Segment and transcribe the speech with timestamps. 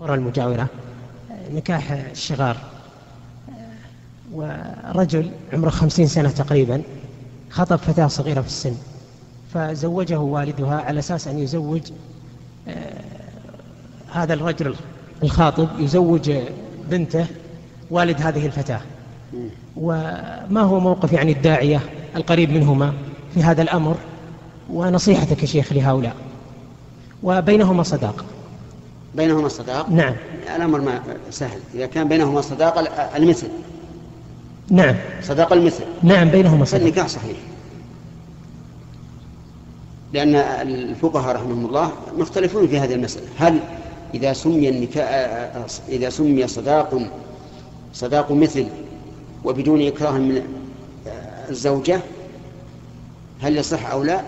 [0.00, 0.66] القرى المجاورة
[1.52, 2.56] نكاح الشغار
[4.32, 6.82] ورجل عمره خمسين سنة تقريبا
[7.50, 8.74] خطب فتاة صغيرة في السن
[9.54, 11.82] فزوجه والدها على أساس أن يزوج
[12.68, 13.00] آه،
[14.12, 14.74] هذا الرجل
[15.22, 16.32] الخاطب يزوج
[16.90, 17.26] بنته
[17.90, 18.80] والد هذه الفتاة.
[19.76, 21.80] وما هو موقف يعني الداعية
[22.16, 22.92] القريب منهما
[23.34, 23.96] في هذا الأمر؟
[24.70, 26.16] ونصيحتك شيخ لهؤلاء.
[27.22, 28.24] وبينهما صداقة
[29.14, 30.14] بينهما صداقة نعم.
[30.56, 31.60] الأمر ما سهل.
[31.74, 32.80] إذا كان بينهما صداقة
[33.16, 33.48] المثل.
[34.70, 34.96] نعم.
[35.22, 35.84] صداقة المثل.
[36.02, 37.36] نعم بينهما صداقة فالنكاح صحيح.
[40.12, 43.26] لأن الفقهاء رحمهم الله مختلفون في هذه المسألة.
[43.38, 43.58] هل
[44.14, 45.08] إذا سمي النكاح
[45.88, 47.00] إذا سمي صداق
[47.94, 48.66] صداق مثل
[49.44, 50.42] وبدون إكراه من
[51.48, 52.00] الزوجة
[53.40, 54.22] هل يصح أو لا؟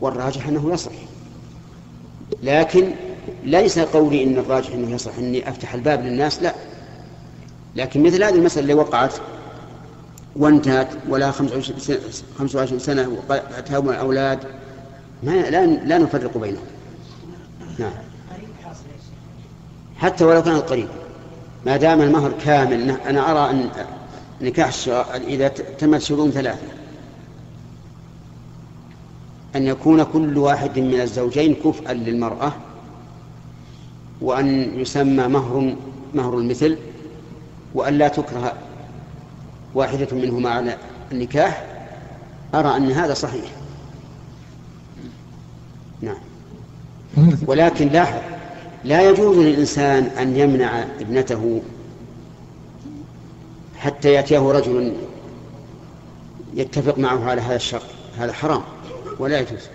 [0.00, 0.92] والراجح أنه يصح.
[2.42, 2.90] لكن
[3.44, 6.54] ليس قولي إن الراجح أنه يصح أني أفتح الباب للناس لا.
[7.76, 9.14] لكن مثل هذه المسألة اللي وقعت
[10.36, 13.42] وانتهت ولا 25 سنة وقد
[13.72, 14.38] الأولاد
[15.22, 16.64] ما لا لا نفرق بينهم.
[17.78, 17.92] نعم.
[19.96, 20.88] حتى ولو كان قريب.
[21.66, 23.68] ما دام المهر كامل أنا أرى أن
[24.40, 24.70] نكاح
[25.28, 26.66] إذا تمت شروط ثلاثة.
[29.56, 32.52] أن يكون كل واحد من الزوجين كفءا للمرأة
[34.24, 35.76] وأن يسمى مهر
[36.14, 36.78] مهر المثل
[37.74, 38.52] وأن لا تكره
[39.74, 40.78] واحدة منهما على
[41.12, 41.66] النكاح
[42.54, 43.52] أرى أن هذا صحيح.
[46.02, 46.18] نعم.
[47.46, 48.20] ولكن لاحظ
[48.84, 51.62] لا يجوز للإنسان أن يمنع ابنته
[53.76, 54.96] حتى يأتيه رجل
[56.54, 57.86] يتفق معه على هذا الشرط.
[58.18, 58.62] هذا حرام
[59.18, 59.68] ولا يجوز.